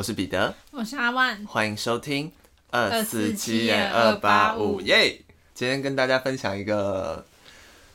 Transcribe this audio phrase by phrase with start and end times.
[0.00, 2.32] 我是彼得，我是阿万，欢迎收听
[2.70, 5.20] 二四七247二八五耶！
[5.52, 7.22] 今天跟大家分享一个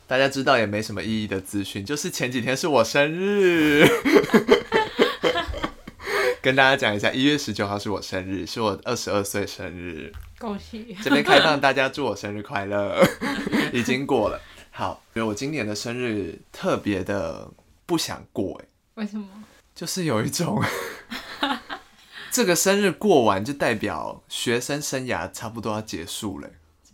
[0.06, 3.84] 大家知道也没什么意义的资讯，就是前几天是我生日，
[6.40, 10.12] 跟大家讲一下，一月十九号是我生日，是我二十二岁生日。
[10.38, 10.96] 恭喜！
[11.02, 13.04] 这边开放大家祝我生日快乐，
[13.74, 14.40] 已经过了。
[14.70, 17.50] 好，因为我今年的生日特别的
[17.84, 19.26] 不想过，哎，为什么？
[19.74, 20.62] 就是有一种，
[22.36, 26.46] 这个生日过完就代表学生生涯差不多要结束了，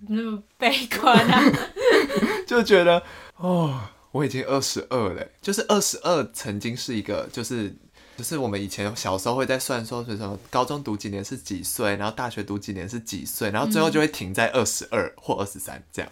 [0.09, 1.42] 那么悲观啊？
[2.46, 3.02] 就觉得
[3.38, 7.74] 哦，我已经二十二了，就是二十二曾经是一个，就是
[8.16, 16.09] 就是我们以前小时候会在算说是什么，高中读几年是几岁，然后大学读几年是几岁，然后最后就会停在二十二或二十三这样。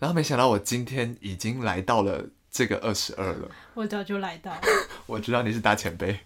[0.00, 3.48] 然后没想到我今天已经来到了这个二十二了。
[3.74, 4.60] 我早就来到了。
[5.06, 6.18] 我知道你是大前辈，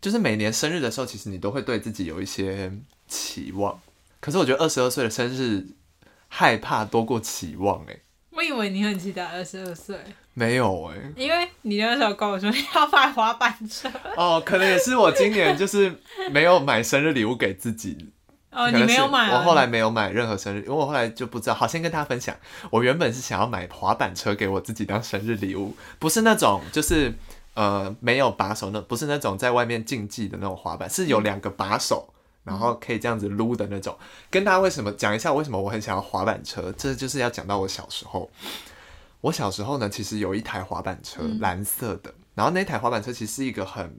[0.00, 2.72] 就是每年生日的时候，其实你都会对自己有一些
[3.06, 3.80] 期望。
[4.20, 5.66] 可是我觉得二十二岁的生日
[6.28, 7.96] 害怕多过期望哎、
[8.30, 9.96] 我以为你很期待二十二岁，
[10.34, 13.90] 没有哎、因为你那时候跟我说要买滑板车。
[14.16, 15.92] 哦，可能也是我今年就是
[16.30, 18.10] 没有买生日礼物给自己。
[18.50, 19.38] 哦，你没有买、啊？
[19.38, 21.54] 我后来没有买任何生日，因为我后来就不知道。
[21.54, 22.34] 好，先跟大家分享，
[22.70, 27.14] 我原本是想要买滑板车给我自己当生日礼物，不是那种就是
[27.58, 32.08] 呃没有把手那，不是那种在外面竞技的那种滑板，是有两个把手，
[32.44, 33.98] 然后可以这样子撸的那种。
[34.30, 38.30] 跟大家为什么讲一下为什么我很想要滑板车，这就是要讲到我小时候。
[39.20, 43.92] 我小时候呢，其实有一台滑板车，蓝色的，然后那台滑板车其实是一个很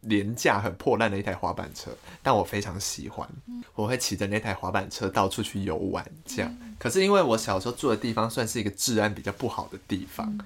[0.00, 3.28] 廉价、很破烂的一台滑板车，但我非常喜欢。
[3.76, 6.52] 我会骑着那台滑板车到处去游玩，这样。
[6.76, 10.36] 可是因为我小时候住的地方算是一个治安比较不好的地方，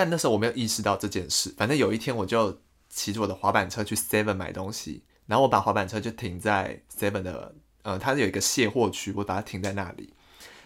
[0.00, 1.54] 但那时候我没有意识到这件事。
[1.58, 10.14] 反正有一天我就骑着我的滑板车去 Seven 买东西，然后我把滑板车就停在 Seven 的，呃，它有一个卸货区，我把它停在那里。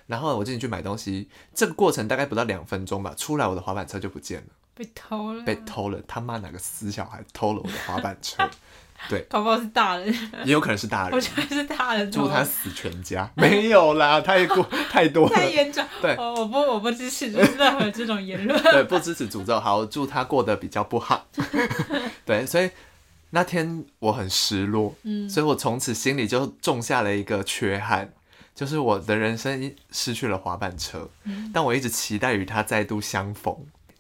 [0.07, 6.01] 然后我进去买东西，这个过程大概不到两分钟吧，出来我的滑板车就不见了，被偷了，被偷了。
[6.07, 8.49] 他妈哪个死小孩偷了我的滑板车？
[9.29, 10.07] 搞不好是大人，
[10.45, 13.31] 也有可能是大人，我觉得是大人祝他死全家。
[13.37, 15.35] 没有啦，太过 太多了。
[15.35, 15.85] 太严重。
[16.01, 18.61] 对哦，我不，我不支持任何这种言论。
[18.65, 19.61] 对，不支持诅咒。
[19.61, 21.27] 好，祝他过得比较不好。
[22.25, 22.71] 对，所以
[23.31, 28.13] 那天我很失落，嗯所以我从此心里就种下了一个缺憾，
[28.55, 33.55] 就是我的人生失去了滑板车，嗯但我一直期待与他再度相逢。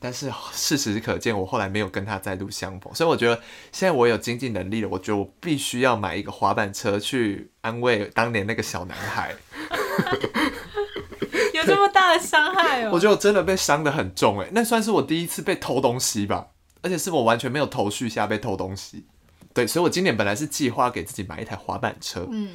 [0.04, 3.34] 但是 事实可见，我后来没有跟他再度相逢，所以我觉得
[3.72, 9.34] 现在我有经济能力了，我觉得我必须要买一个滑板车去安慰当年那个小男孩。
[11.54, 16.48] 有这么大的伤害哦、我觉得我真的被伤得很重哎，那算是我第一次被偷东西吧，
[16.82, 19.06] 而且是我完全没有头绪下被偷东西。
[19.54, 22.50] 对，所以我今年本来是计划给自己买一台滑板车，嗯，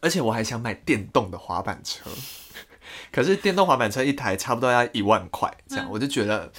[0.00, 2.08] 而且我还想买电动的滑板车，
[3.12, 6.50] 可是电动滑板车一台差不多要一万块，这样、我就觉得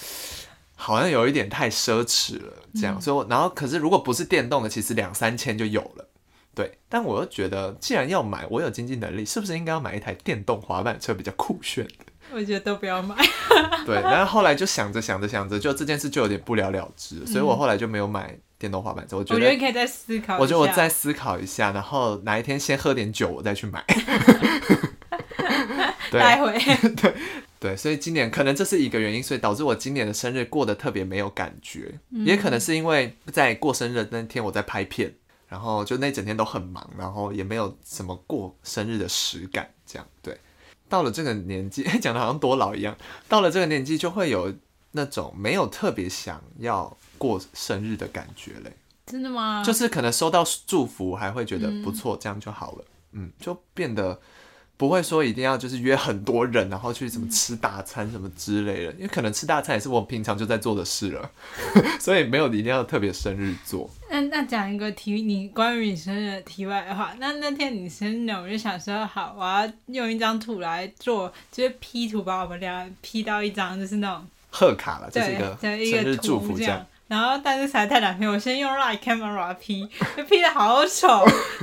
[0.76, 6.10] 好像有一点太奢侈了，这样，所以我然后可是如果不是电动的，其实两三千就有了。
[6.54, 11.86] 对，但我又觉得，既然要买，我有经济能力，是不是应该要买一台电动滑板车比较酷炫？
[12.32, 13.14] 我觉得都不要买。
[13.86, 19.18] 对，然后后来就想着想着想着，就这件事就有点不了了之了，所以我后来就没有买电动滑板车。
[19.18, 20.38] 我觉得，我觉得你可以再思考一下。
[20.40, 23.84] 我觉得我再思考一下，然后哪一天先喝点酒，我再去买。
[26.12, 26.40] 待
[27.02, 27.16] 对。
[27.58, 35.12] 对，所以今年可能这是一个原因，所以导致我今年的生日过得特别没有感觉，嗯也可能是因为在过生日那天我在拍片，
[35.48, 40.38] 然后就那整天都很忙，然后也没有什么过生日的实感，这样对。
[40.88, 42.96] 到了这个年纪， 讲的好像多老一样。
[43.28, 44.54] 到了这个年纪，就会有
[44.92, 48.72] 那种没有特别想要过生日的感觉嘞，
[49.08, 49.64] 真的吗？
[49.66, 52.86] 就是可能收到祝福还会觉得不错，这样就好了。
[53.14, 54.20] 嗯，就变得
[54.78, 61.32] 不会说一定要就是约很多人，然后去什么吃大餐什么之类的，因为可能吃大餐也是我平常就在做的事了，
[62.00, 63.90] 所以没有一定要特别生日做。
[64.10, 67.16] 那那讲一个题，你关于你生日的题外话。
[67.20, 76.86] 那那天你生日，我就想说，好，我要用一张图来做，就是 P 图把我们俩 P 到一张，就是那种贺卡了，就是一个生日祝福这样样。。
[77.08, 79.88] 然后，但是实在太难 P，我先用 Light Camera P，
[80.18, 81.08] 就 P 的好丑。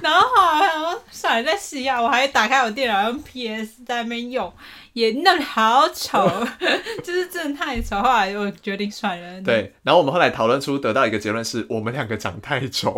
[0.01, 2.01] 然后后来我算了，再试一下。
[2.01, 4.53] 我还打开我电脑用 PS 在那边用，
[4.93, 6.31] 也弄得好丑，
[7.03, 8.01] 就是真的太丑。
[8.01, 12.97] 后来我决定算了，，对，然后我们后来讨论出得到一个结论是，我们两个长太丑，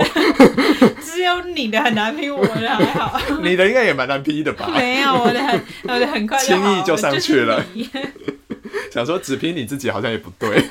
[1.03, 3.19] 只有你的很难拼我的还好。
[3.43, 4.69] 你的应该也蛮难 P 的吧？
[4.75, 8.13] 没有，我的很，我的很快轻易就上去了就是
[8.93, 10.63] 想说只 P 你自己好像也不对。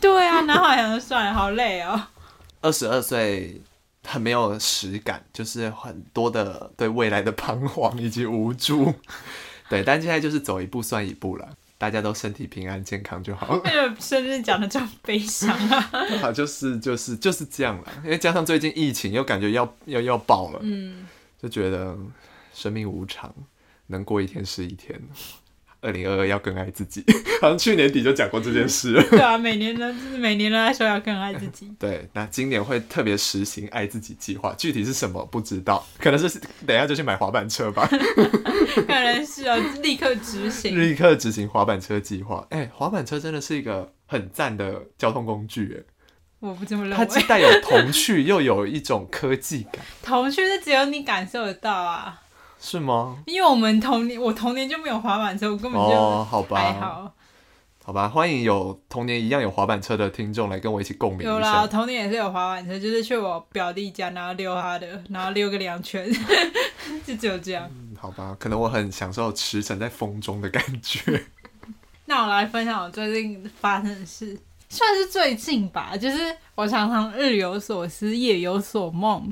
[0.02, 2.02] 对啊，然后还想说算了，好累哦。
[2.62, 3.60] 二十二岁
[4.06, 8.94] 很没有实感，就是很多的对未来的彷徨以及无助。
[9.68, 11.48] 对，但现在就是走一步算一步了，
[11.78, 13.54] 大家都身体平安健康就好。
[13.64, 15.90] 为了生日讲的这么悲伤啊！
[16.22, 21.06] 啊，就是就是就是这样了，因为加上最近疫情又感觉要要要爆了，嗯，
[21.40, 21.96] 就觉得
[22.52, 23.32] 生命无常，
[23.86, 25.00] 能过一天是一天。
[25.80, 27.04] 二零二二要更爱自己，
[27.40, 29.02] 好像去年底就讲过这件事了。
[29.10, 31.70] 对啊，每年呢，就是每年都在说要更爱自己。
[31.78, 37.86] 对，那今年会特别实行爱自己计划，具体是什么不知道，可能是等一下就去买滑板车吧。
[37.86, 40.80] 可能是哦，立刻执行。
[40.80, 42.46] 立刻执行滑板车计划。
[42.50, 45.92] 哎、滑板车真的是一个很赞的交通工具，哎，
[46.40, 52.20] 我不这么认为它既为，带有童趣，又有一种科技感，童趣是只有你感受得到啊，
[52.60, 53.16] 是吗？
[53.26, 57.12] 因为我们童年，我童年就没有滑板车，我根本就哦，好吧，还好。
[57.82, 61.66] 好吧，欢迎有童年一样有滑板车的听众来跟我一起共鸣一有啦，我下。
[61.66, 66.08] 童年也是有滑板车，就是去我表弟家，然后溜他的，然后溜个两圈，
[67.04, 67.68] 就只有这样。
[67.72, 71.22] 嗯好吧，可能我很享受驰骋在风中的感觉。
[72.06, 74.38] 那我来分享我最近发生的事，
[74.70, 79.30] 算是最近吧，就是我常常日有所思，夜有所梦。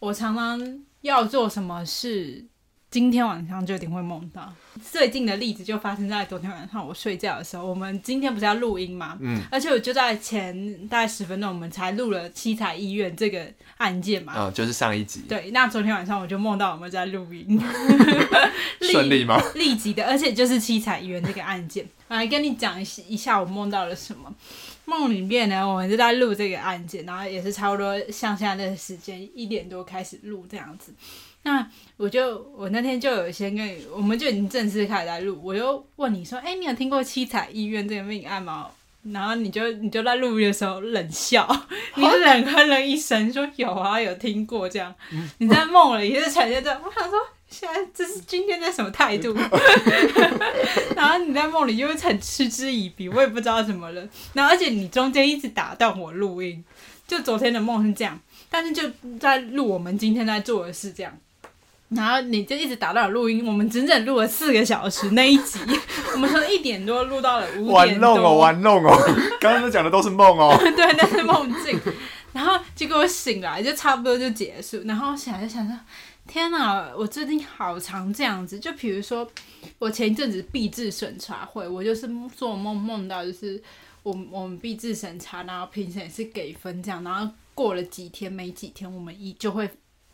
[0.00, 2.44] 我常常要做什么事，
[2.90, 4.52] 今天晚上就一定会梦到。
[4.90, 7.64] 最近的例子就发生在昨天晚上，我睡觉的时候。
[7.64, 9.16] 我们今天不是要录音吗？
[9.20, 13.46] 嗯，而且我就在前大概十分钟，我们才录了七彩医院这个
[13.76, 14.34] 案件嘛。
[14.36, 17.62] 哦，就是上一集，对，那昨天晚上我就梦到我们在录音，
[18.82, 19.40] 顺利吗？
[19.54, 24.34] 立即的，而且就是七彩医院这个案件，我来跟你讲一一下我梦到了什么。
[24.84, 30.92] 梦里面呢，我们就在录这个案件，然后也是差不多像现在的时间一点多开始录这样子。
[31.42, 31.66] 那
[31.96, 38.68] 我就我那天就有先跟你，我们就已经正式开始在录，我就问你说，哎、你有听过七彩医院这个命案吗？
[39.10, 41.48] 然后你就你就在录音的时候冷笑，
[41.96, 44.94] 你冷哼了一声，说有啊，有听过这样。
[45.38, 49.34] 你在梦里也是呈现这样，我想说现在这是今天的什么态度？
[50.94, 54.06] 然后你在梦里就会很嗤之以鼻，我也不知道怎么了。
[54.34, 56.62] 然后而且你中间一直打断我录音，
[57.08, 58.20] 就昨天的梦是这样，
[58.50, 58.82] 但是就
[59.18, 61.18] 在录我们今天在做的事这样。
[61.90, 65.58] 然后你就一直打断我录音，我们整整录了四个小时那一集，
[66.14, 67.74] 我们从一点多录到了五点多。
[67.74, 68.96] 玩弄哦，玩弄哦，
[69.40, 70.56] 刚刚都讲的都是梦哦。
[70.76, 71.80] 对，那是梦境。
[72.32, 75.76] 然后结果我醒来就差不多就结束，然后我醒来就想说，
[76.28, 78.56] 天哪，我最近好常这样子。
[78.60, 79.28] 就比如说，
[79.80, 83.60] 我前一阵子闭智审查会，我就是做梦梦到就是
[84.04, 89.68] 我我们闭智审查，然后评审也是给分这样，然后过了几天没几天，我们一就会。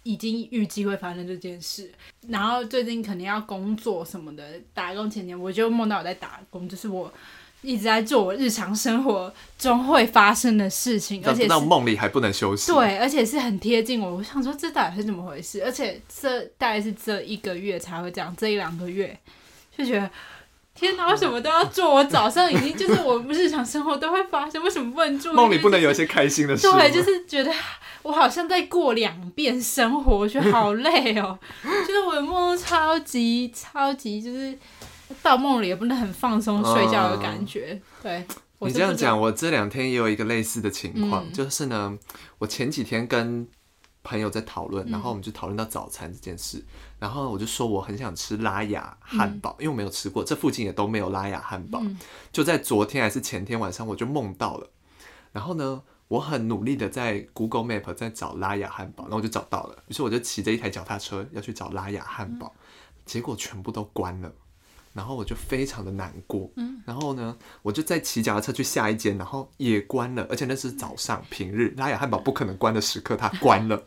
[0.06, 1.90] 已经预计会发生这件事，
[2.28, 7.12] 然后最近肯定要工作什么的，打工前年我就梦到我在打工，就是我
[7.62, 14.16] 一直在做我日常生活中会发生的事情，而且是到梦里还不能休息。，对，而且是很贴近我。
[14.16, 15.64] 我想说这到底是怎么回事？
[15.64, 19.18] 而且这大概是这一个月才会这样，这一两个月
[19.76, 20.08] 就觉得。
[20.76, 21.10] 天哪！
[21.10, 25.32] 为什么都要做，我早上已经就是我日常生活都会发生，为什么不能做？
[25.32, 26.78] 梦里不能有一些开心的事吗。
[26.78, 27.50] 对，就是觉得
[28.02, 31.38] 我好像在过两遍生活，我觉得好累哦。
[31.86, 34.56] 就是我的梦都超级超级，就是
[35.22, 37.80] 到梦里也不能很放松睡觉的感觉。
[38.02, 38.24] 对，
[38.58, 41.96] 你这样讲，我这两天也有一个类似的情况，嗯就是呢，
[42.38, 43.46] 我前几天跟
[44.06, 44.90] 朋友在讨论，嗯。
[44.92, 46.64] 然后我们就讨论到早餐这件事，
[46.98, 51.80] 然后我就说我很想吃拉雅汉堡，因为我没有吃过，这附近也都没有拉雅汉堡。
[51.82, 51.98] 嗯。
[52.32, 54.70] 就在昨天还是前天晚上，我就梦到了，
[55.32, 62.54] 然后呢，我很努力的在 Google Map 在找拉雅汉堡，然后我就找到了，于是我就骑着一台脚踏车要去找拉雅汉堡，
[63.04, 64.32] 结果全部都关了。
[64.96, 73.84] 然后我就非常的难过，嗯，然后呢，我就再骑脚踏车去下一间，然后也关了，而且那是早上平日，拉雅汉堡不可能关的时刻，它关了，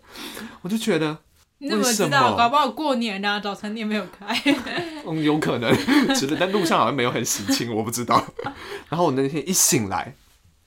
[0.62, 1.18] 我就觉得，
[1.58, 2.30] 你怎么知道？
[2.30, 4.39] 么搞不好过年啊，早餐店没有开。
[5.08, 5.75] 嗯，有可能，
[6.16, 8.24] 只是但路上好像没有很喜庆，我不知道。
[8.89, 10.13] 然后我那天一醒来，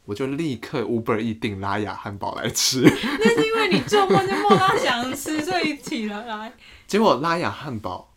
[0.06, 6.52] 我就立刻 Uber 一订拉雅汉堡来吃，那是因为你做梦就梦到想吃，所以起了来。
[6.88, 8.11] 结果拉雅汉堡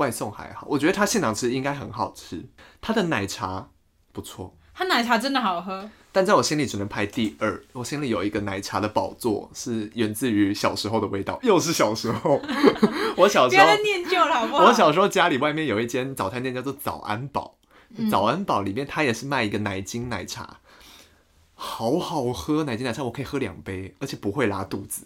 [0.00, 2.48] 外送还好，我觉得他现场吃应该很好吃，
[2.80, 3.68] 他的奶茶
[4.12, 4.56] 不错。
[4.72, 12.40] 他奶茶真的好喝，但在我心里只能排第二，我心里有一个奶茶的宝座，是源自于小时候的味道， 又是小时候。
[13.18, 14.64] 我小时候念旧了好不好？
[14.64, 17.58] 我小时候家里外面有一间早餐店叫做早安堡，
[18.10, 20.60] 早安宝里面它也是卖一个奶精奶茶，
[21.54, 25.02] 好好喝，奶精奶茶我可以喝两杯，而且不会拉肚子，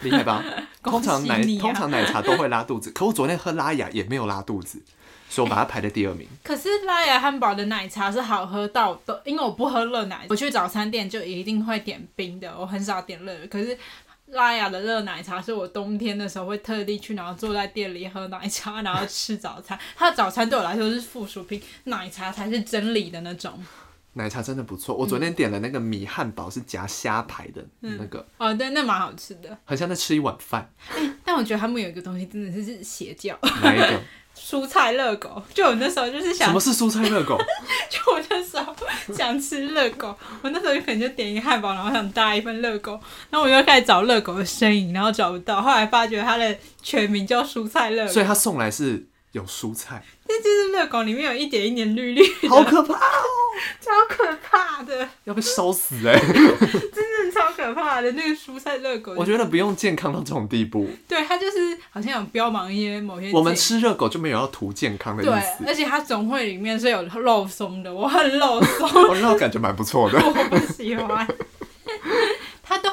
[0.00, 0.42] 厉害吧？
[0.82, 4.82] 通常奶通常奶茶都会拉肚子，可我昨天喝拉雅也没有拉肚子，
[5.28, 6.26] 所以我把它排在第二名。
[6.42, 13.46] 可是拉雅汉堡的奶茶是好喝到的，因为我不喝热奶，我去早餐店就一定会点冰的，我很少点热的。
[13.48, 13.76] 可是
[14.28, 19.78] 拉雅的热奶茶是我冬天的时候会特地去，然后坐在店里喝奶茶，然后吃早餐。
[19.96, 23.62] 它的早餐对我来说是附属品，奶茶才是真理的那种。
[24.14, 29.56] 奶茶真的不错，我昨天点了那个米汉堡，是夹虾排的那个，哦，对，那蛮好吃的。
[29.64, 30.72] 很像在吃一碗饭。
[31.24, 34.00] 但我觉得他们有一个东西真的是是邪教，哪一个？
[34.36, 35.42] 蔬菜热狗。
[35.52, 37.36] 就我那时候就是想，什么是蔬菜热狗？
[37.90, 38.74] 就我那时候
[39.12, 42.92] 想吃热狗，我那时候可能就点一个汉堡，然后想搭一份热狗，
[43.28, 53.22] 然后我就开始找热狗的身影，然后找不到，后来发觉它的全名叫蔬菜热狗，所以他送来是有蔬菜，这就是热狗里面有一点一点绿绿，好可怕哦，
[53.80, 56.18] 超可怕的，要被烧死哎！
[56.18, 59.14] 真的超可怕的那个蔬菜热狗。
[59.16, 70.18] 我觉得不用健康到这种地步，对它就是好像有标榜一些某些，我们吃热狗就没有要图健康的意对，思，而且它总会里面是有肉松的，我很肉松，我那感觉蛮不错的。
[70.22, 71.26] 我不喜欢。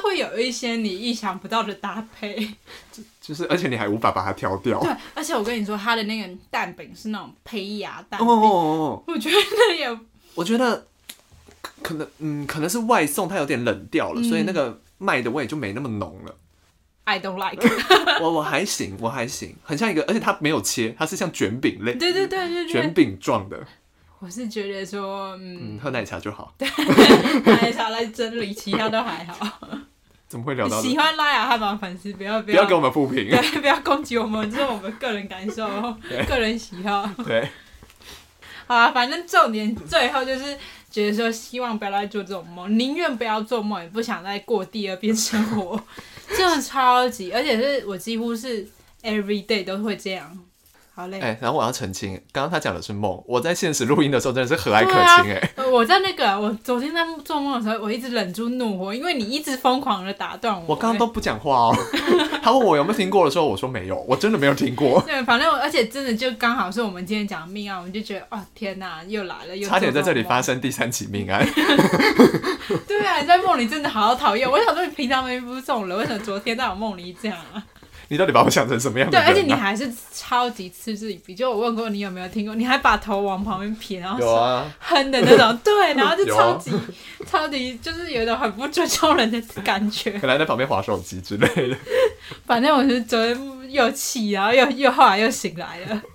[0.08, 2.54] 会有一些你意想不到的搭配，
[3.20, 4.80] 就是而且你还无法把它挑掉。
[4.80, 9.98] 对，而且我跟你说，它的那个蛋饼是那种胚芽蛋哦饼，哦哦，我觉得也
[10.34, 10.86] 我觉得
[11.82, 16.34] 可能嗯可能是外送它有点冷掉了，嗯所以那个麦的味就没那么浓了。
[17.04, 17.62] I don't like。
[18.20, 23.66] 我我还行，我还行，很像一个，而且它没有切，它是像卷饼类，对对对对卷对，饼状的。
[24.20, 26.52] 我是觉得说，嗯，嗯，喝奶茶就好。
[27.46, 29.68] 奶茶来真理，其他都还好。
[30.28, 30.96] 怎么会聊到喜？
[30.96, 33.28] 欢拉雅汉堡的粉丝不要不不要给我们负评。
[33.28, 35.66] 对， 不要攻击我们，这是我们个人感受、
[36.28, 37.08] 个人喜好。
[37.24, 37.48] 对，
[38.66, 40.56] 好啊，反正重点最后就是
[40.90, 45.82] 觉得说，希望不要再做这种梦，宁愿不要做梦，也不想再过第二遍生活。
[46.36, 48.68] 真的超级，而且是我几乎是
[49.02, 50.38] every day 都会这样。
[50.98, 51.20] 好嘞。
[51.20, 54.90] 哎、然后我要澄清，刚刚他讲的是梦，我在现实录音的时候真的是和蔼可
[55.22, 60.64] 亲哎、呃我在那个，我昨天在做梦的时候，我一直忍住怒火，因为你一直疯狂的打断我。
[60.68, 61.76] 我刚刚都不讲话哦。
[62.42, 70.48] 他问我有没有听过的时候，我说没有，我真的没有听过，对，反正我而且真的就刚好是我们今天讲的命案，我们就觉得哦天哪，又来了，又差点在这里发生。
[70.48, 71.46] 生第三起命案。
[72.88, 74.50] 对啊，你在梦里真的好讨厌。
[74.50, 77.62] 我想说，你平常明明不是这种人，为什么昨天在我梦里这样啊？
[78.10, 79.26] 你到底把我想成什么样的对？
[79.26, 81.34] 而且你还是超级嗤之以鼻。
[81.34, 86.72] 就我问过你有没有听过，你还把头往旁边撇，然后有啊，哼的那种， 对，然后就超级、
[87.26, 90.10] 超级，就是有一种很不尊重人的感觉。
[90.12, 91.76] 可能在旁边划手机之类的。
[92.46, 96.02] 反正我是昨天又气，然后又又后来又醒来了。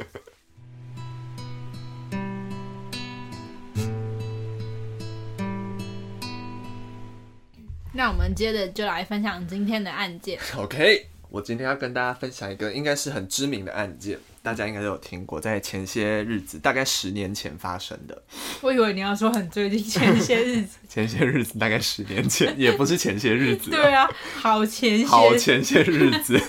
[7.95, 10.39] 那我们接着就来分享今天的案件。
[10.57, 18.21] OK，我今天要跟大家分享一个应该是很知名的案件，大家应该都有听过，在前些日子，大概十年前发生的。
[18.61, 26.39] 我以为你要说很最近前些日子， 前些日子大概十年前，也不是前些日子、 对啊，好前些，好前些日子。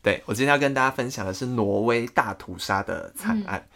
[0.00, 3.68] 对我今天要跟大家分享的是挪威大屠杀的惨案。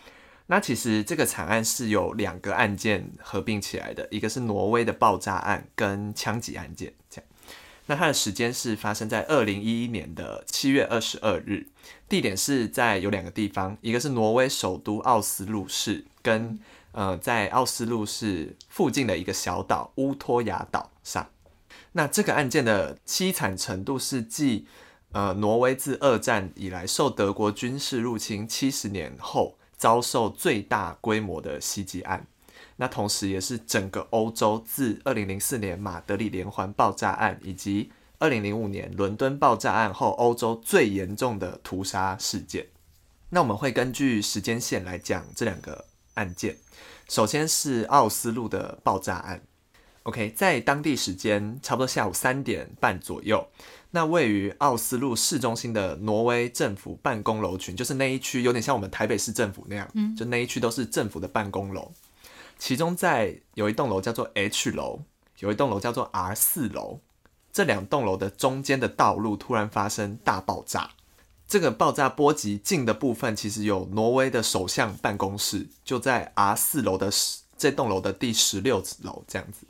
[0.47, 7.29] 那其实这个惨案是有两个案件合并起来的，一个是挪威的爆炸案跟枪击案件，这样。
[7.87, 11.69] 那它的时间是发生在二零一一年的七月二十二日，
[12.09, 16.59] 地点是在有两个地方，一个是挪威首都奥斯陆市，跟
[16.93, 21.31] 呃在奥斯陆市附近的一个小岛乌托亚岛上。
[21.93, 24.67] 那这个案件的凄惨程度是继
[25.13, 32.27] 呃挪威自二战以来受德国军事入侵七十年后遭受最大规模的袭击案。
[32.77, 42.67] 那同时也是整个欧洲自二零零四年马德里连环爆炸案以及二零零五年伦敦爆炸案后，欧洲最严重的屠杀事件。
[43.31, 46.57] 那我们会根据时间线来讲这两个案件。
[47.09, 49.43] 首先是奥斯陆的爆炸案。
[50.05, 53.49] OK，在当地时间差不多下午三点半左右，
[53.91, 61.91] 那位于奥斯陆市中心的挪威政府办公楼群，就是那一区有点像我们台北市政府那样，就那一区都是政府的办公楼。
[62.59, 65.03] 其中在有一栋楼叫做 H 楼，
[65.39, 67.01] 有一栋楼叫做 R 四楼，
[67.53, 70.91] 这两栋楼的中间的道路突然发生大爆炸。
[71.47, 77.11] 这个爆炸波及近的部分，其实有挪威的首相办公室，就在 R 四楼的
[77.57, 79.67] 这栋楼的第十六楼这样子。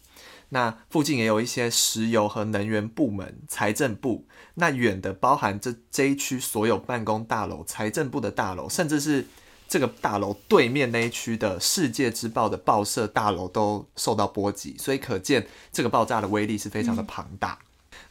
[0.49, 4.27] 那附近也有一些石油和能源部门、财政部。
[4.55, 9.27] 那远的包含这这一区所有办公大楼、财政部的大楼，甚至是
[9.69, 17.59] 这个大楼对面那一区的《世界之报》的报社大楼都受到波及，所以可见这个爆炸的威力是非常的庞大。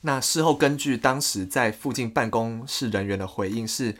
[0.01, 3.97] 那事后根据当时在附近办公室人员的回应是，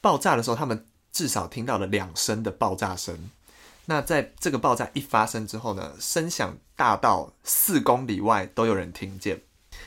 [0.00, 3.30] 爆炸的时候他们至少听到了两声的爆炸声。
[3.86, 9.42] 那在这个爆炸一发生之后呢，声响大到四公里外都有人听见。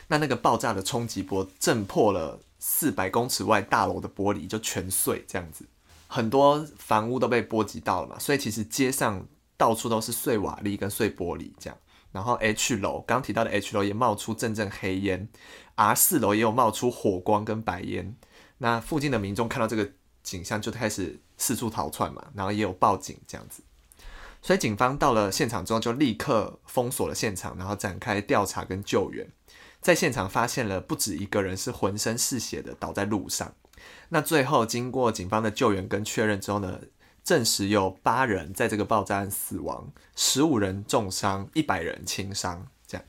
[0.07, 5.65] 那那个爆炸的冲击波震破了四百公尺外大楼的玻璃，就全碎这样子，
[6.15, 11.77] 很多房屋都被波及到了嘛，所以其实街上到处都是碎瓦砾跟碎玻璃这样。
[12.13, 15.27] 然后 H 楼刚提到的 H 楼也冒出阵阵黑烟
[15.75, 18.15] ，R 四楼也有冒出火光跟白烟。
[18.60, 19.91] 那附近的民众看到这个
[20.24, 23.62] 景象，就开始四处逃窜嘛，然后也有报警这样子。
[24.41, 29.27] 所以警方到了现场之后，就立刻封锁了现场，然后展开调查跟救援。
[29.81, 33.53] 在现场发现了不止一个人是浑身是血的倒在路上。
[34.10, 36.80] 那最后经过警方的救援跟确认之后呢？
[37.24, 42.68] 证实有八人在这个爆炸案死亡，十五人重伤，一百人轻伤。
[42.86, 43.06] 这样，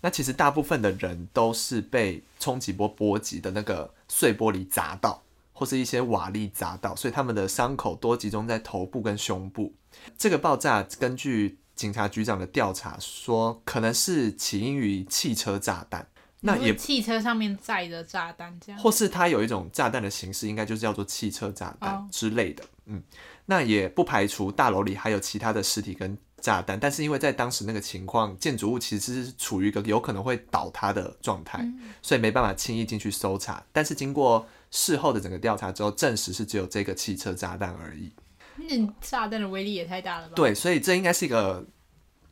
[0.00, 9.74] 那其实大部分的人都是被冲击波波及的那个碎玻璃砸到，或是一些瓦砾砸到，所以他们的伤口多集中在头部跟胸部。
[10.16, 16.08] 这个爆炸根据警察局长的调查说，可能是起因于汽车炸弹。
[16.40, 22.64] 那也汽车上面载着炸弹这样，或是它有一种炸弹的形式，应该就是叫做汽车炸弹之类的。
[22.86, 23.02] 嗯。
[23.50, 31.66] 那也不排除大楼里还有其他的尸体跟炸弹，但是因为在当时那个情况，建筑物其实是处于一个有可能会倒塌的状态，
[32.02, 33.64] 所以没办法轻易进去搜查。
[33.72, 38.12] 但是经过事后的整个调查之后，证实是只有这个汽车炸弹而已。
[38.56, 40.34] 那炸弹的威力也太大了吧？
[40.36, 41.66] 对，所以这应该是一个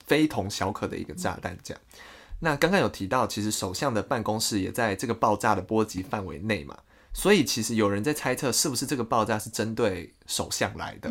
[0.05, 1.57] 非同小可的一个炸弹。
[1.65, 1.83] 这样，
[2.41, 6.77] 那刚刚有提到，其实首相的办公室也在这个爆炸的波及范围内嘛。
[7.13, 11.11] 所以其实有人在猜测，是不是这个爆炸是针对首相来的？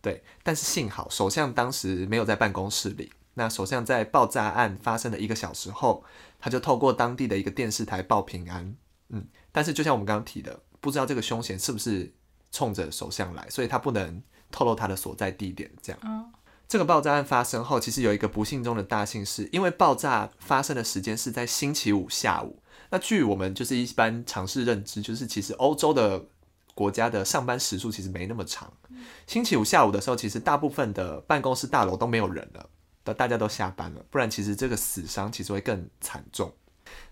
[0.00, 3.12] 对，但是幸好首相当时没有在办公室里。
[3.34, 6.04] 那首相在爆炸案发生的一个小时后，
[6.38, 8.74] 他就透过当地的一个电视台报平安。
[9.08, 12.12] 嗯，但是就像我们刚刚提的，不知道这个凶险是不是
[12.52, 14.22] 冲着首相来，所以他不能
[14.52, 15.68] 透露他的所在地点。
[15.82, 16.32] 这样，
[16.70, 22.62] 这个爆炸案发生后，其实有一个不幸中的大幸，是因为爆炸发生的时间是在星期五下午。
[22.90, 26.26] 那据我们就是一般尝试认知，就是其实欧洲的
[26.72, 28.72] 国家的上班时数其实没那么长。
[29.26, 34.04] 星期五下午的时候，其实大部分的办公室大楼都没有人了，大家都下班了。
[34.08, 36.54] 不然其实这个死伤其实会更惨重。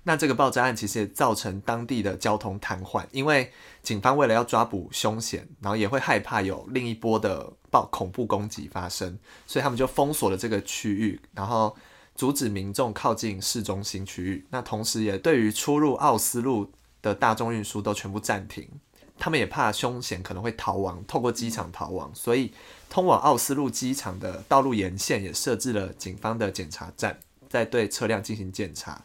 [0.02, 11.76] 那这个爆炸案其实也造成当地的交通瘫痪，因为警方为了要抓捕凶险，然后也会害怕有另一波的暴恐怖攻击发生，所以他们就封锁了这个区域，然后。
[12.18, 16.68] 阻止民众靠近市中心区域，那同时也对于出入奥斯陆
[17.00, 18.68] 的大众运输都全部暂停。
[19.16, 22.52] 他们也怕凶险可能会逃亡，透过机场逃亡，所以
[22.90, 29.00] 通往奥斯陆机场的道路沿线也设置了警方的检查站，在对车辆进行检查。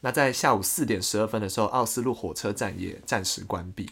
[0.00, 3.90] 那在下午四点十二分的时候，奥斯陆火车站也暂时关闭。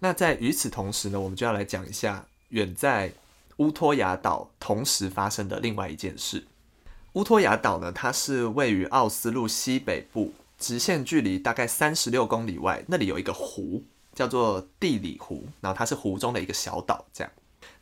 [0.00, 3.12] 那在与此同时呢，我们就要来讲一下远在
[3.56, 6.46] 乌托亚岛同时发生的另外一件事。
[7.14, 13.82] 乌托亚岛呢，它是位于奥斯陆西北部，直线距离大概三十六公里外，那里有一个湖，
[14.14, 17.06] 叫做地理湖，然后它是湖中的一个小岛。
[17.12, 17.32] 这样，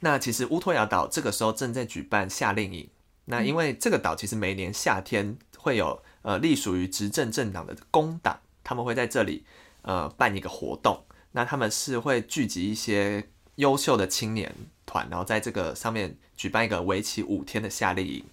[0.00, 2.88] 那其实乌托亚岛这个时候正在举办夏令营。
[3.26, 9.44] 那因为这个岛其实每年夏天会有呃隶属于执政政党的工党，他们会在这里
[9.82, 11.04] 呃办一个活动。
[11.30, 14.52] 那他们是会聚集一些优秀的青年
[14.84, 18.24] 团，然后在这个上面举办一个为期五天的夏令营。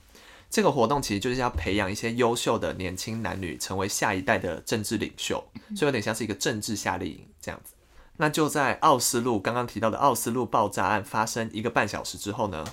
[0.49, 5.43] 这个活动其实就是要培养一些优秀的年轻男女，成为下一代的政治领袖，
[5.75, 7.73] 所以有点像是一个政治夏令营这样子。
[8.17, 12.65] 那就在奥斯陆刚刚提到的奥斯陆爆炸案发生一个半小时之后呢，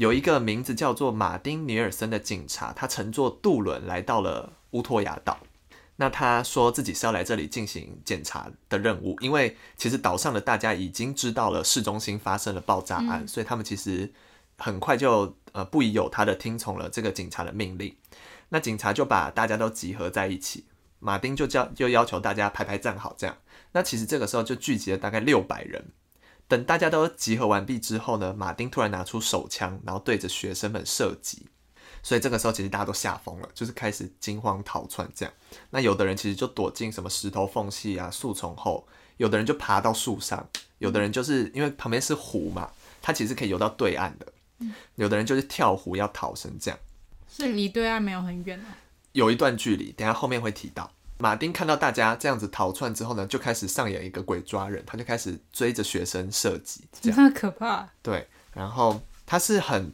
[0.00, 5.40] 有一个名字叫做马丁尼尔森的警察，他乘坐渡轮来到了乌托亚岛。
[5.96, 14.10] 那他说自己是要来这里进行检查的任务，因为其实岛上的大家已经知道了市中心发生了爆炸案，所以他们其实
[14.56, 15.36] 很快就。
[15.52, 17.92] 呃，不疑有他的听从了这个警察的命令，
[18.50, 20.64] 那警察就把大家都集合在一起，
[21.00, 23.36] 马丁就叫就要求大家排排站好，这样。
[23.72, 25.86] 那其实这个时候就聚集了大概六百人。
[26.50, 31.46] 等大家都集合完毕之后呢，马丁突然拿出手枪，然后对着学生们射击。
[32.02, 35.32] 所以这个时候其实大家都吓疯了，就是开始惊慌逃窜这样。
[35.70, 44.26] 那有的人其实就躲进什么石头缝隙啊、树丛后，有的人就爬到树上，有的人就是因为旁边是湖嘛，他其实可以游到对岸的。
[44.96, 46.80] 有的人就是跳湖要逃生，这样
[47.28, 48.60] 是离对岸没有很远
[49.12, 49.92] 有一段距离。
[49.92, 57.88] 等下后面会提到，马丁看到大家这样子逃窜之后呢，就开始上演一个鬼抓人，他就开始追着学生射击，这样可怕。
[58.02, 59.92] 对，然后他是很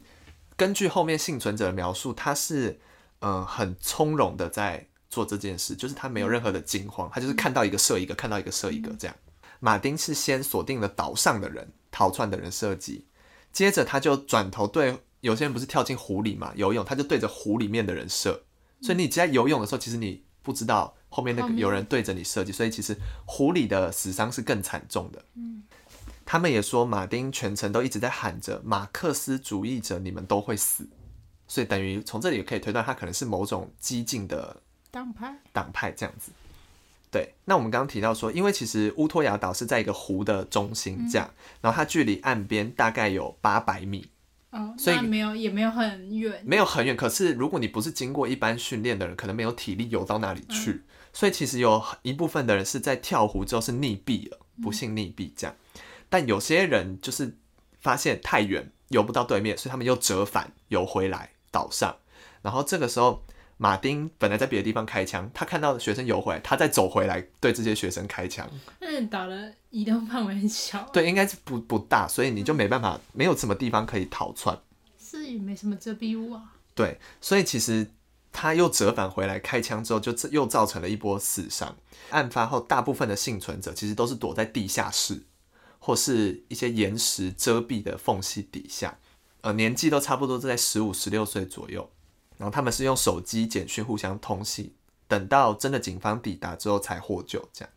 [0.55, 2.79] 根据后面幸存者的描述，他是
[3.19, 9.15] 嗯很从容的在做这件事，就是他没有任何的惊慌，他就是看到一个射一个，看到一个射一个这样。
[9.59, 13.05] 马丁是先锁定了岛上的人，逃窜的人射击。
[13.51, 18.43] 接着他就转头对有些人不是跳进湖里嘛游泳，他就对着湖里面的人射。
[18.81, 25.23] 所以你在游泳的时候，其实你不知道后面那个有人对着你射击，所以其实湖里的死伤是更惨重的。
[25.35, 25.63] 嗯
[26.29, 30.85] 他们也说马丁全程都一直在喊着“马克思主义者，你们都会死”，
[31.47, 35.33] 所以等于从这里也可以推断，他可能是某种激进的党派。
[35.53, 36.33] 党派这样子。
[37.09, 44.09] 对，那我们刚刚提到说，因为其实乌托亚岛是在一个湖的中心这样，然后它距离岸边大概有八百米，
[44.49, 46.97] 哦，所以没有也没有很远，没有很远。
[46.97, 50.81] 可是如果你不是经过一般训练的人，可能没有体力游到那里去，
[51.17, 55.55] 所以其实有一部分的人是在跳湖之后是溺毙了，不幸溺毙这样。
[56.09, 57.35] 但有些人就是
[57.79, 61.97] 发现太远游不到对面，所以他们又折返游回来岛上。
[62.43, 63.25] 然后这个时候，
[63.57, 68.47] 马丁本来在别的地方开枪，他看到学生游回来，他再走回来对这些学生开枪。
[68.79, 74.55] 那你岛的移动范围很小，对，应该是不不大，所以你就没办法，没有什么地方可以逃窜。
[74.99, 76.53] 是也没什么遮蔽物啊。
[76.75, 77.89] 对，所以其实
[78.39, 81.75] 他又折返回来开枪之后，就又造成了一波死伤。
[82.11, 85.23] 案发后，大部分的幸存者其实都是躲在地下室
[85.79, 88.99] 或是一些岩石遮蔽的缝隙底下，
[89.41, 91.89] 呃，年纪都差不多是在十五、十六岁左右。
[92.37, 94.71] 然后他们是用手机简讯互相通信，
[95.07, 97.43] 等到真的警方抵达之后才获救。
[97.51, 97.73] 这样，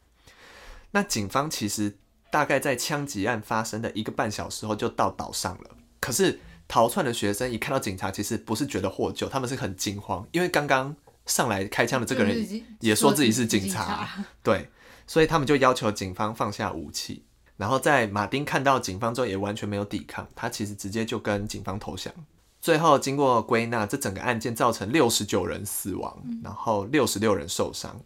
[0.91, 1.97] 那警方其实
[2.31, 6.39] 大概在枪击案发生的一个半小时后就到岛上了，可是。
[6.71, 10.95] 逃窜的学生一看到警察，其实不是觉得获救，他们是很惊慌，因为刚刚
[11.27, 14.09] 上来开枪的这个人也说自己是警察，
[14.41, 14.69] 对，
[15.05, 17.25] 所以他们就要求警方放下武器。
[17.57, 22.15] 然后在马丁看到警方之后，也完全没有抵抗，他其实直接就跟警方投降。
[22.61, 28.01] 最后经过归纳，这整个案件造成六十九人死亡，然后六十六人受伤。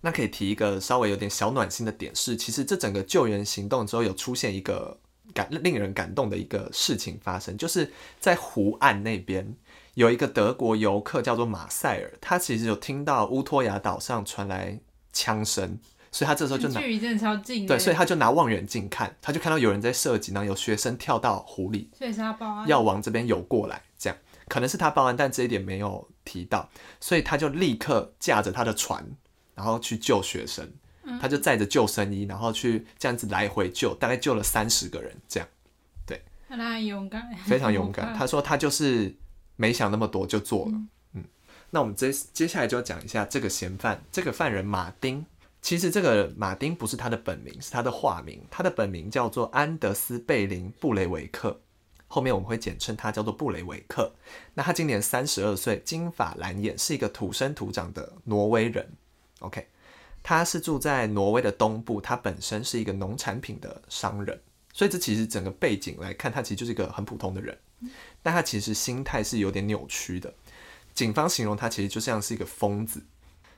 [0.00, 4.96] 那可以提一个稍微有点小暖心的点是，其实这整个救援行动之后有出现一个。
[5.36, 9.54] 感令人感动的一个事情发生，就是在湖岸那边
[9.92, 14.80] 有一个德国游客叫做马塞尔，他其实有听到乌托亚岛上传来
[15.12, 15.78] 枪声，
[16.10, 24.18] 所以他这时候就拿距离真的超近，对，所以他就拿望远镜看，他就看到有人在射击，然后有学生跳到湖里，所以是他报案，要往这边游过来，这样
[24.48, 29.04] 可能是他报案，但这一点没有提到，所以他就立刻驾着他的船，
[29.54, 30.72] 然后去救学生。
[31.20, 35.48] 他就载着救生衣，然后去这样子来回救，大概救了三十个人，这样，
[36.04, 38.14] 对，他很勇敢， 非常勇敢。
[38.14, 39.14] 他说他就是
[39.56, 40.72] 没想那么多就做了，
[41.12, 41.24] 嗯。
[41.70, 45.24] 那我们接接下来就要讲一下这个嫌犯，这个犯人马丁。
[45.62, 48.40] 其实这个马丁不是他的本名，是他的化名。
[48.50, 51.60] 他的本名叫做安德斯贝林布雷维克，
[52.06, 54.14] 后面我们会简称他叫做布雷维克。
[54.54, 58.88] 那他今年三十二岁，金发蓝眼，是一个土生土长的挪威人。
[59.40, 59.66] OK。
[60.28, 64.40] 他是住在挪威的东部，他本身是一个农产品的商人，
[64.72, 67.56] 所以这其实整个背景来看，他其实就是一个很普通的人，
[68.24, 70.34] 但他其实心态是有点扭曲的。
[70.92, 73.04] 警方形容他其实就像是一个疯子，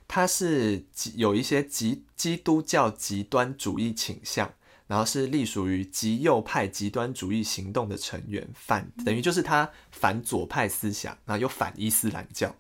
[0.06, 4.52] 他是有一些极基督教极端主义倾向，
[4.88, 12.54] 然后是隶属于极右派极端主义行动的成员，反等于就是他反左派思想，然后又反伊斯兰教。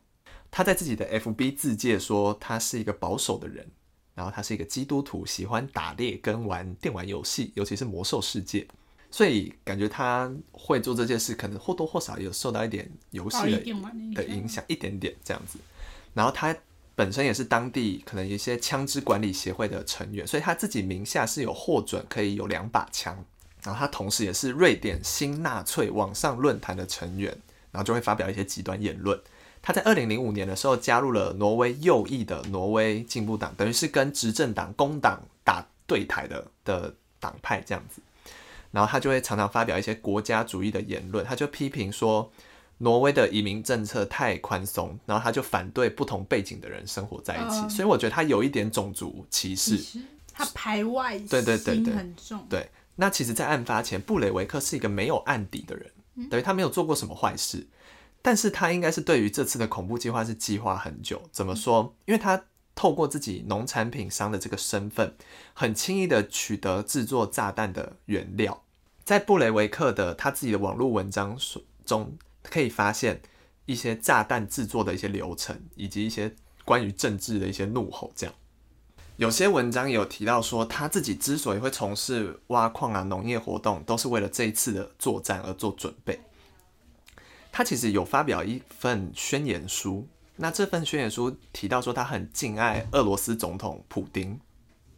[0.50, 3.70] 他在自己的 FB 自介说，他是一个保守的人。
[4.18, 8.66] 然后他是一个基督徒，喜欢打猎跟玩电玩游戏，尤其是魔兽世界，
[9.12, 13.60] 所以感觉他会做这件事，可能或多或少有受到一点游戏的
[14.12, 15.60] 的影响，一点点这样子。
[16.14, 16.52] 然后他
[16.96, 23.24] 本身也是当地可能一些枪支管理协会的成员，所以他自己名下是有获准可以有两把枪。
[23.62, 27.30] 然后他同时也是瑞典新纳粹网上论坛的成员，
[27.70, 29.16] 然后就会发表一些极端言论。
[29.60, 38.00] 他在二零零五年的时候加入了挪威右翼的挪威进步党，等于是跟执政党工党打对台的的党派这样子。
[38.70, 42.30] 然后他就会常常发表一些国家主义的言论，他就批评说
[42.78, 47.68] 挪威的移民政策太宽松，然后他就反对不同背景的人生活在一起。
[47.74, 50.00] 所以我觉得他有一点种族歧视，
[50.34, 52.46] 他排外对对对对很重。
[52.48, 57.66] 对，那其实，在案发前，布雷维克是一个没有案底的人，等于他没有做过什么坏事。
[58.20, 61.22] 但是他应该是对于这次的恐怖计划是计划很久。
[61.30, 61.94] 怎么说？
[62.04, 65.14] 因为他透过自己农产品商的这个身份，
[65.54, 68.62] 很轻易的取得制作炸弹的原料。
[69.04, 71.38] 在布雷维克的他自己的网络文章
[71.86, 73.22] 中，可以发现
[73.66, 78.12] 一些炸弹制作的一些流程，以及一些关于政治的一些怒吼。
[78.14, 78.34] 这样，
[79.16, 86.20] 有些文章有提到说，他自己之所以会从事挖矿啊、农业活动，都是为了这一次的作战而做准备。
[87.58, 94.38] 他其实有发表一份宣言书，那这份宣言书提到说他很敬爱俄罗斯总统普丁，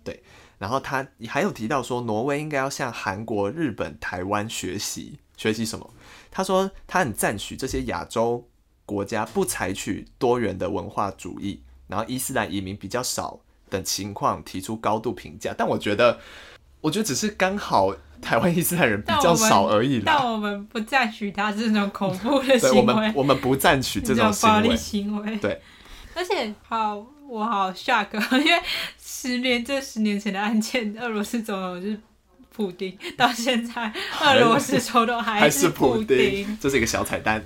[0.05, 0.23] 对，
[0.59, 5.91] 然后他还有提到说挪威应该要向韩国、日本、台湾学习，学习什么？
[6.31, 8.47] 他说他很赞许这些亚洲
[8.85, 15.55] 国家不采取多元的文化主义，然后伊斯兰移民比较少等情况提出高度评价。
[15.57, 16.21] 但我觉得，
[16.83, 20.05] 我觉得只是刚好台湾伊斯兰人比较少而已啦。
[20.07, 25.37] 但我们不赞许他这种恐怖的 行为们，我们不赞许这种暴力行为。
[25.37, 25.61] 对，
[26.15, 28.07] 而且好，我好 shock，
[28.39, 28.61] 因为
[29.03, 31.99] 十年这十年前的案件，俄罗斯总统是
[32.55, 36.59] 普丁， 到现在俄罗斯总统还是普丁。
[36.61, 37.45] 这是一个小彩蛋。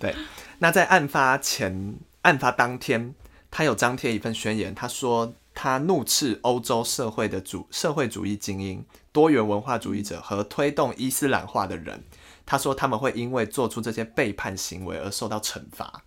[0.00, 0.14] 对，
[0.58, 3.14] 那在案发前、案发当天，
[3.50, 8.84] 他有张贴一份宣言，他说他怒斥欧洲社会的主社会主义精英、
[9.14, 12.02] 多元文化主义者和推动伊斯兰化的人。
[12.44, 16.02] 他说他们会因为做出这些背叛行为而受到惩罚。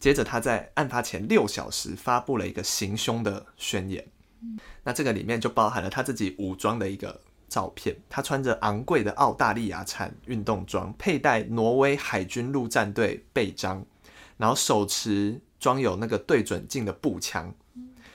[0.00, 4.04] 接着，他在案发前六小时发布了一个行凶的宣言。
[4.82, 13.86] 那这个里面就包含了他自己武装的一个照片，他穿着昂贵的澳大利亚产运动装，佩戴挪威海军陆战队背章，
[14.36, 17.54] 然后手持装有那个对准镜的步枪，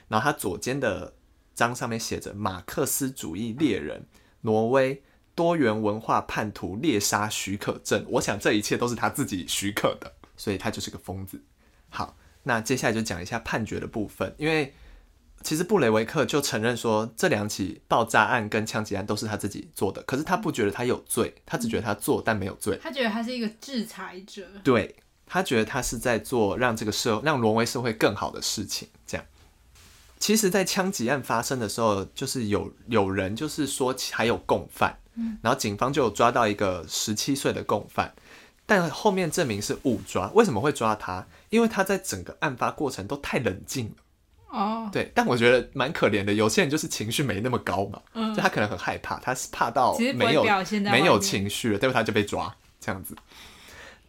[0.08, 1.14] 然后他左肩的
[1.60, 4.06] 章上面写着“马克思主义猎人，
[4.44, 5.04] 挪威
[5.36, 8.06] 多元文化叛徒猎杀许可证”。
[8.12, 11.44] 我想这一切都是他自己许可的，所以他就是个疯子。
[11.90, 14.74] 好，那接下来就讲一下判决的部分，因为
[15.44, 22.80] 其实布雷维克就承认说，这两起爆炸案跟枪击案都是他自己做的，可是他不觉得他有罪，他只觉得他做但没有罪。
[22.82, 24.96] 他觉得他是一个制裁者，对
[25.26, 28.88] 他觉得他是在做让这个社让挪威社会更好的事情。
[29.06, 29.26] 这样，
[30.20, 35.00] 其实，在枪击案发生的时候，就是有有人就是说还有共犯，
[35.42, 38.14] 然后警方就有抓到一个十七岁的共犯，
[38.66, 40.30] 但后面证明是误抓。
[40.34, 41.26] 为什么会抓他？
[41.50, 43.96] 因为他在整个案发过程都太冷静了。
[44.50, 46.34] 哦，对，但我觉得蛮可怜的。
[46.34, 51.94] 有些人就是情绪没那么高嘛，嗯就他可能很害怕，他是怕到没有没有情绪了，对吧？
[51.94, 53.16] 他就被抓这样子。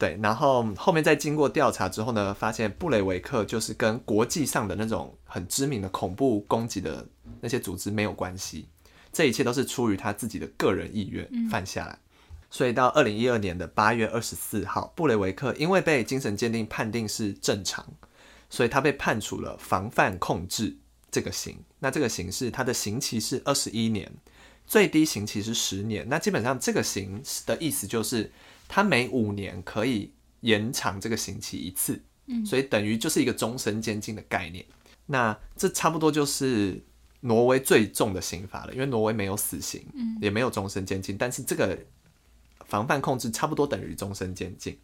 [0.00, 7.06] 对，然后后面在经过调查之后呢，发现布雷维克就是跟国际上的那种很知名的恐怖攻击的
[7.42, 8.66] 那些组织没有关系，
[9.12, 11.98] 这一切都是出于他自己的个人意愿犯下来。
[12.50, 17.86] 所以到二零一二年的八月二十四号，布雷维克因为被精神鉴定判定是正常，
[18.48, 20.78] 所以他被判处了防范控制
[21.10, 21.58] 这个刑。
[21.80, 24.10] 那这个刑是他的刑期是二十一年，
[24.66, 26.08] 最低刑期是十年。
[26.08, 28.32] 那基本上这个刑的意思就是，
[28.72, 32.00] 他每五年可以延长这个刑期一次，
[32.46, 34.64] 所以等于就是一个终身监禁的概念。
[35.06, 36.80] 那这差不多就是
[37.22, 39.84] 挪威最重的刑罚了，因为挪威没有死刑，
[40.20, 41.76] 也没有终身监禁，但是这个
[42.64, 44.78] 防范控制差不多等于终身监禁。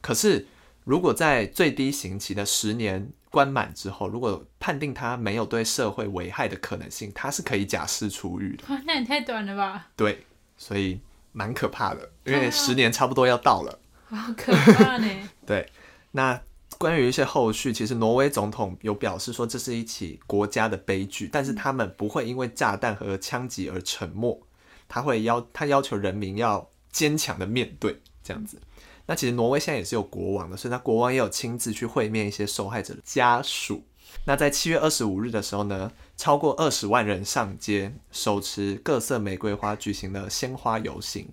[0.00, 0.46] 可是
[0.84, 8.64] 如果在最低刑期的十年关满之后，如果判定他没有对社会危害的可能性，他是可以假释出狱的。
[8.68, 10.24] 哇那也太短了吧，对，
[10.56, 10.98] 所以
[11.36, 13.78] 蛮可怕的，因为十年差不多要到了。
[14.08, 15.06] 好可怕呢。
[15.44, 15.70] 对，
[16.12, 16.40] 那
[16.78, 24.40] 关于一些后续，其实挪威总统有表示说这是一起国家的悲剧，但是他们不会因为炸弹和枪击而沉默，
[24.88, 28.58] 他会要他要求人民要坚强的面对这样子。
[29.04, 33.84] 那其实挪威现在也是有国王的，所以他国王也有亲自去会面一些受害者的家属。
[34.24, 41.28] 那在七月二十五日的时候呢，超过二十万人上街，手持各色玫瑰花，举行了鲜花游行，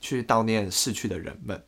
[0.00, 1.64] 去悼念逝去的人们。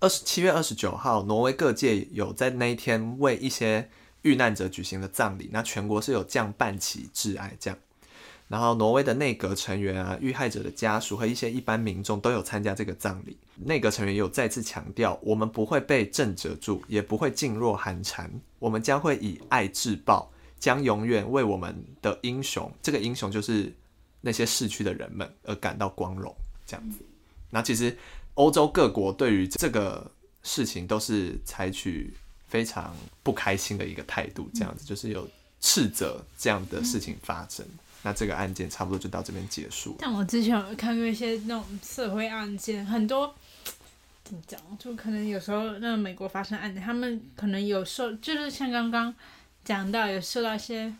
[0.00, 3.88] 二十七月二十九号，挪威各界有在那一天为一些
[4.22, 7.78] 遇难者举行了葬礼，那全国是有降半旗致哀这样。
[8.48, 13.38] 然后，挪威的内阁成员啊、遇害者的家属和一些一般民众都有参加这个葬礼。
[13.56, 20.31] 内阁成员有再次强调，我们不会被震折住，也不会噤若寒蝉，我们将会以爱自报，
[20.62, 23.72] 将永远为我们的英雄，这个英雄就是
[24.20, 26.32] 那些逝去的人们而感到光荣。
[26.64, 27.04] 这样子。
[27.50, 27.98] 那其实
[28.34, 30.08] 欧洲各国对于这个
[30.44, 32.14] 事情都是采取
[32.46, 32.94] 非常
[33.24, 35.28] 不开心的一个态度，这样子就是有
[35.60, 37.66] 斥责这样的事情发生。
[38.04, 39.96] 那这个案件差不多就到这边结束。
[39.98, 43.34] 但我之前有看过一些那种社会案件，很多
[44.22, 49.12] 怎么讲，就可能有时候那个美国发生案件，他们可能有受，就是像刚刚
[49.64, 50.92] 讲到有受到一些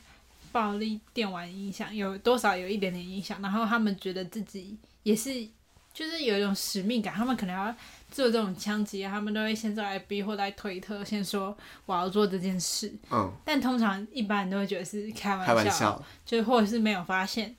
[0.51, 5.49] 暴力电玩影响，有多少有一点点影响，然后他们觉得自己也是。
[5.95, 7.67] 就是有一种使命感，他们可能要
[8.11, 17.55] 做这种枪击啊，他们都会先在 FB 或在推特先说我要做这件事，嗯，但通常一般人都会觉得是开玩笑，玩笑，就是或者是没有发现，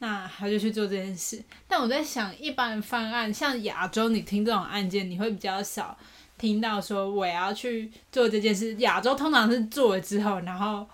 [0.00, 1.42] 那他就去做这件事。
[1.66, 5.96] 但我在想，一般犯案，像亚洲，你听这种案件，你会比较少
[6.38, 8.74] 听到说我要去做这件事。
[8.76, 10.86] 亚洲通常是做了之后，然后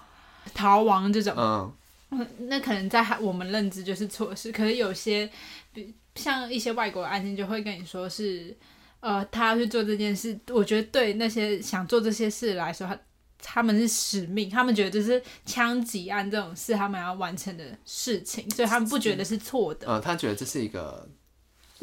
[0.54, 1.72] 逃亡这种，嗯，
[2.10, 4.50] 嗯那可能在我们认知就是错事。
[4.50, 5.30] 可是有些，
[5.72, 8.56] 比像一些外国的案件，就会跟你说是，
[9.00, 10.38] 呃，他要去做这件事。
[10.50, 12.98] 我觉得对那些想做这些事来说，他
[13.46, 21.06] 他们是使命，他们觉得这是枪击案这种事他们要完成的事情，所以他们不觉得是错的呃，他觉得这是一个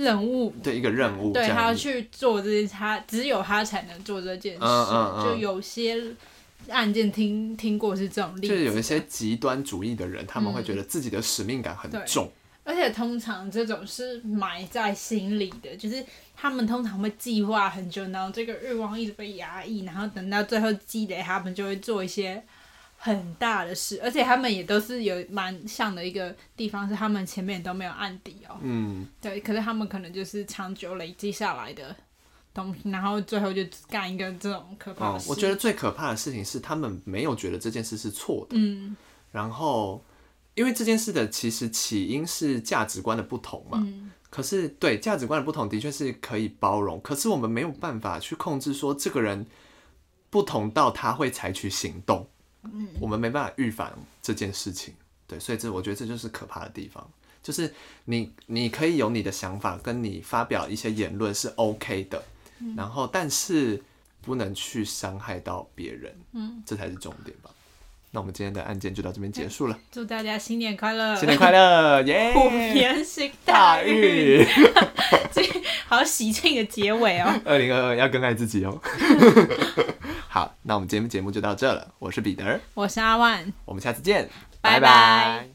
[0.01, 0.53] 任务。
[0.63, 4.59] 对一个任务，对他要去做这件，他只有他才能做这件事。
[4.61, 6.01] 嗯嗯嗯就有些
[6.69, 12.31] 案件听听过是这种例子，就是有一些极端主义的人，他们会觉得自己的使命感很对重。
[12.63, 22.41] 而且通常这种是埋在心里的，就是他们通常会计划很久，然后这个欲望一直被压抑，然后等到最后积累，他们就会做一些
[23.03, 31.95] 很大的事，而且他们也都是有蛮像的一个地方，是他们前面都没有案底哦，嗯，对，可是他们可能就是长久累积下来的
[32.53, 38.95] 东西，然后最后就干一个这种可怕的事。，哦我觉得最可怕的事情是他们没有觉得这件事是错的，嗯。
[39.31, 40.05] 然后
[40.53, 43.79] 因为这件事的其实起因是价值观的不同嘛。
[43.81, 44.11] 嗯。
[44.29, 49.47] 可是对价值观的不同的确是可以包容，可是我们没有办法去控制说这个人
[50.29, 52.29] 不同到他会采取行动，
[52.63, 54.93] 嗯我们没办法预防这件事情。
[55.27, 57.09] 对，所以这我觉得这就是可怕的地方，
[57.41, 57.73] 就是
[58.05, 62.21] 你你可以有你的想法，跟你发表一些言论是 OK 的，
[62.59, 63.81] 嗯然后但是
[64.21, 67.49] 不能去伤害到别人，嗯，这才是重点吧。
[68.13, 72.33] 那我们今天的案件就到这边结束了，祝大家新年快乐，新年快乐，耶！
[72.33, 74.45] 虎年行大运，
[75.87, 77.41] 好喜庆的结尾哦。
[77.45, 78.81] 二零二二要更爱自己哦。
[80.33, 83.51] 好，那我们今天节目就到这了，我是彼得，我是阿万。
[83.65, 84.29] 我们下次见，
[84.61, 84.87] 拜拜。
[84.87, 85.50] 拜